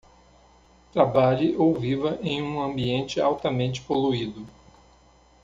[0.91, 4.47] Trabalhe ou viva em um ambiente altamente poluído